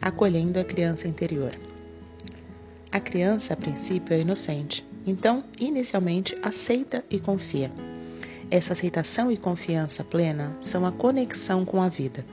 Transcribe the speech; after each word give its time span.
acolhendo 0.00 0.58
a 0.58 0.64
criança 0.64 1.08
interior. 1.08 1.52
A 2.90 3.00
criança, 3.00 3.54
a 3.54 3.56
princípio, 3.56 4.14
é 4.14 4.20
inocente, 4.20 4.86
então, 5.06 5.44
inicialmente, 5.58 6.36
aceita 6.42 7.04
e 7.10 7.18
confia. 7.18 7.70
Essa 8.50 8.72
aceitação 8.72 9.30
e 9.30 9.36
confiança 9.36 10.02
plena 10.02 10.56
são 10.60 10.86
a 10.86 10.92
conexão 10.92 11.66
com 11.66 11.82
a 11.82 11.88
vida, 11.88 12.24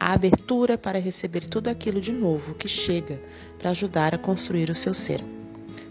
a 0.00 0.14
abertura 0.14 0.78
para 0.78 0.98
receber 0.98 1.46
tudo 1.46 1.68
aquilo 1.68 2.00
de 2.00 2.12
novo 2.12 2.54
que 2.54 2.66
chega 2.66 3.20
para 3.58 3.70
ajudar 3.70 4.14
a 4.14 4.18
construir 4.18 4.70
o 4.70 4.74
seu 4.74 4.94
ser. 4.94 5.22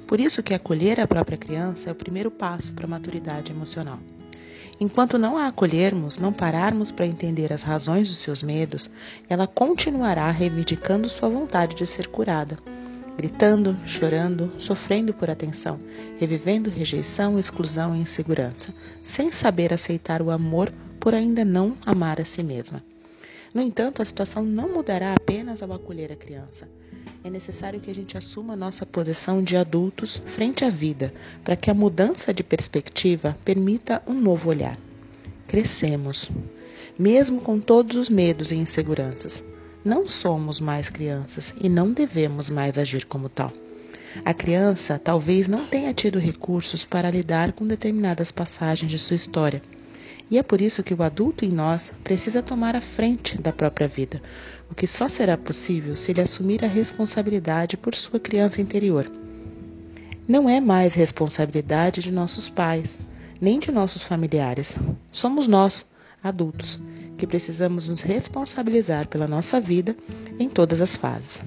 Por 0.07 0.20
isso 0.20 0.41
que 0.41 0.53
acolher 0.53 0.99
a 0.99 1.07
própria 1.07 1.38
criança 1.38 1.89
é 1.89 1.91
o 1.91 1.95
primeiro 1.95 2.31
passo 2.31 2.73
para 2.73 2.85
a 2.85 2.89
maturidade 2.89 3.52
emocional. 3.52 3.99
Enquanto 4.80 5.18
não 5.18 5.38
a 5.38 5.48
acolhermos, 5.48 6.20
não 6.20 6.31
pararmos 6.31 6.91
para 6.91 7.08
entender 7.08 7.52
as 7.52 7.63
razões 7.63 8.09
dos 8.09 8.20
seus 8.20 8.44
medos, 8.44 8.91
ela 9.27 9.48
continuará 9.48 10.30
reivindicando 10.30 11.09
sua 11.09 11.30
vontade 11.30 11.76
de 11.76 11.88
ser 11.88 12.08
curada, 12.08 12.59
gritando, 13.18 13.76
chorando, 13.84 14.52
sofrendo 14.59 15.16
por 15.16 15.32
atenção, 15.32 15.80
revivendo 16.20 16.70
rejeição, 16.70 17.40
exclusão 17.40 17.95
e 17.95 18.02
insegurança, 18.02 18.71
sem 19.04 19.32
saber 19.32 19.73
aceitar 19.73 20.21
o 20.21 20.30
amor 20.30 20.71
por 20.99 21.16
ainda 21.16 21.44
não 21.44 21.76
amar 21.84 22.21
a 22.21 22.26
si 22.26 22.44
mesma. 22.44 22.84
No 23.53 23.61
entanto, 23.61 24.01
a 24.01 24.05
situação 24.05 24.43
não 24.43 24.73
mudará 24.73 25.13
apenas 25.13 25.61
ao 25.61 25.71
acolher 25.71 26.11
a 26.11 26.15
criança. 26.15 26.67
É 27.23 27.29
necessário 27.29 27.79
que 27.79 27.89
a 27.89 27.95
gente 27.95 28.17
assuma 28.17 28.55
nossa 28.55 28.85
posição 28.85 29.41
de 29.43 29.55
adultos 29.55 30.21
frente 30.25 30.63
à 30.63 30.70
vida, 30.70 31.13
para 31.43 31.55
que 31.55 31.70
a 31.70 31.73
mudança 31.73 32.33
de 32.33 32.43
perspectiva 32.43 33.37
permita 33.43 34.01
um 34.07 34.13
novo 34.13 34.49
olhar. 34.49 34.77
Crescemos, 35.47 36.29
mesmo 36.97 37.41
com 37.41 37.59
todos 37.59 37.95
os 37.95 38.09
medos 38.09 38.51
e 38.51 38.55
inseguranças. 38.55 39.43
Não 39.84 40.07
somos 40.07 40.59
mais 40.59 40.89
crianças 40.89 41.54
e 41.61 41.70
não 41.70 41.91
devemos 41.91 42.49
mais 42.49 42.77
agir 42.77 43.05
como 43.05 43.29
tal. 43.29 43.51
A 44.26 44.34
criança 44.34 44.99
talvez 44.99 45.48
não 45.48 45.65
tenha 45.65 45.93
tido 45.93 46.20
recursos 46.20 46.84
para 46.84 47.11
lidar 47.11 47.54
com 47.54 47.65
determinadas 47.65 48.32
passagens 48.32 48.91
de 48.91 48.99
sua 48.99 49.15
história 49.15 49.61
e 50.29 50.37
é 50.37 50.43
por 50.43 50.59
isso 50.61 50.83
que 50.83 50.93
o 50.93 51.03
adulto 51.03 51.45
em 51.45 51.51
nós 51.51 51.93
precisa 52.03 52.41
tomar 52.41 52.75
a 52.75 52.81
frente 52.81 53.41
da 53.41 53.53
própria 53.53 53.87
vida, 53.87 54.21
o 54.70 54.75
que 54.75 54.85
só 54.85 55.07
será 55.07 55.37
possível 55.37 55.95
se 55.95 56.11
ele 56.11 56.21
assumir 56.21 56.63
a 56.65 56.67
responsabilidade 56.67 57.77
por 57.77 57.95
sua 57.95 58.20
criança 58.20 58.61
interior. 58.61 59.09
Não 60.27 60.49
é 60.49 60.59
mais 60.59 60.93
responsabilidade 60.93 62.01
de 62.01 62.11
nossos 62.11 62.49
pais, 62.49 62.99
nem 63.39 63.59
de 63.59 63.71
nossos 63.71 64.03
familiares. 64.03 64.75
Somos 65.09 65.47
nós, 65.47 65.85
adultos, 66.22 66.81
que 67.17 67.25
precisamos 67.25 67.88
nos 67.88 68.01
responsabilizar 68.01 69.07
pela 69.07 69.28
nossa 69.28 69.61
vida 69.61 69.95
em 70.38 70.50
todas 70.50 70.81
as 70.81 70.97
fases. 70.97 71.44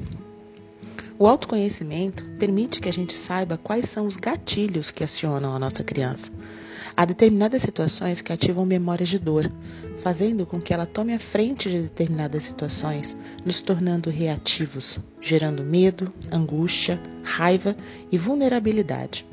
O 1.19 1.27
autoconhecimento 1.27 2.25
permite 2.39 2.81
que 2.81 2.89
a 2.89 2.93
gente 2.93 3.13
saiba 3.13 3.59
quais 3.59 3.91
são 3.91 4.07
os 4.07 4.17
gatilhos 4.17 4.91
que 4.91 5.05
acionam 5.05 5.55
a 5.55 5.59
nossa 5.59 5.85
criança. 5.85 6.33
Há 6.97 7.05
determinadas 7.05 7.63
situações 7.63 8.21
que 8.21 8.33
ativam 8.33 8.67
memórias 8.67 9.09
de 9.09 9.19
dor, 9.19 9.51
fazendo 10.03 10.45
com 10.45 10.61
que 10.61 10.73
ela 10.75 10.87
tome 10.87 11.15
a 11.15 11.21
frente 11.21 11.69
de 11.71 11.83
determinadas 11.83 12.45
situações, 12.45 13.17
nos 13.45 13.61
tornando 13.61 14.11
reativos, 14.11 14.99
gerando 15.21 15.63
medo, 15.63 16.13
angústia, 16.33 17.01
raiva 17.23 17.77
e 18.11 18.19
vulnerabilidade. 18.19 19.27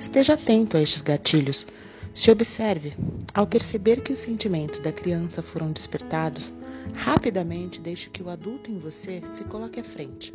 Esteja 0.00 0.34
atento 0.34 0.76
a 0.76 0.82
estes 0.82 1.02
gatilhos. 1.02 1.66
Se 2.14 2.30
observe. 2.30 2.94
Ao 3.32 3.46
perceber 3.46 4.00
que 4.00 4.12
os 4.12 4.18
sentimentos 4.18 4.80
da 4.80 4.90
criança 4.90 5.42
foram 5.42 5.70
despertados, 5.70 6.52
rapidamente 6.94 7.80
deixe 7.80 8.10
que 8.10 8.22
o 8.22 8.28
adulto 8.28 8.70
em 8.70 8.78
você 8.78 9.22
se 9.32 9.44
coloque 9.44 9.78
à 9.78 9.84
frente. 9.84 10.32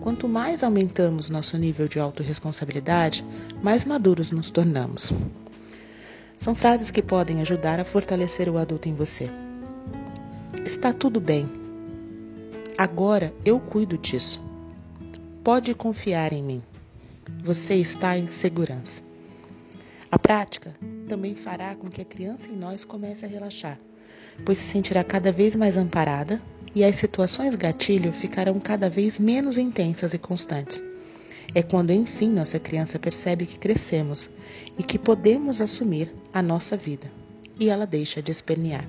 Quanto 0.00 0.28
mais 0.28 0.62
aumentamos 0.62 1.28
nosso 1.28 1.56
nível 1.56 1.88
de 1.88 1.98
autorresponsabilidade, 1.98 3.24
mais 3.60 3.84
maduros 3.84 4.30
nos 4.30 4.50
tornamos. 4.50 5.12
São 6.38 6.54
frases 6.54 6.90
que 6.90 7.02
podem 7.02 7.40
ajudar 7.40 7.80
a 7.80 7.84
fortalecer 7.84 8.48
o 8.48 8.58
adulto 8.58 8.88
em 8.88 8.94
você. 8.94 9.30
Está 10.64 10.92
tudo 10.92 11.20
bem. 11.20 11.48
Agora 12.76 13.32
eu 13.44 13.58
cuido 13.58 13.96
disso. 13.96 14.42
Pode 15.42 15.74
confiar 15.74 16.32
em 16.32 16.42
mim. 16.42 16.62
Você 17.42 17.74
está 17.76 18.18
em 18.18 18.30
segurança. 18.30 19.02
A 20.10 20.18
prática 20.18 20.74
também 21.08 21.34
fará 21.34 21.74
com 21.74 21.88
que 21.88 22.00
a 22.00 22.04
criança 22.04 22.48
em 22.48 22.56
nós 22.56 22.84
comece 22.84 23.24
a 23.24 23.28
relaxar, 23.28 23.78
pois 24.44 24.58
se 24.58 24.64
sentirá 24.64 25.02
cada 25.02 25.32
vez 25.32 25.56
mais 25.56 25.76
amparada 25.76 26.40
e 26.74 26.84
as 26.84 26.96
situações 26.96 27.54
gatilho 27.54 28.12
ficarão 28.12 28.60
cada 28.60 28.90
vez 28.90 29.18
menos 29.18 29.56
intensas 29.56 30.12
e 30.12 30.18
constantes. 30.18 30.82
É 31.56 31.62
quando 31.62 31.90
enfim 31.90 32.28
nossa 32.28 32.60
criança 32.60 32.98
percebe 32.98 33.46
que 33.46 33.58
crescemos 33.58 34.28
e 34.78 34.82
que 34.82 34.98
podemos 34.98 35.62
assumir 35.62 36.14
a 36.30 36.42
nossa 36.42 36.76
vida, 36.76 37.10
e 37.58 37.70
ela 37.70 37.86
deixa 37.86 38.20
de 38.20 38.30
espernear. 38.30 38.86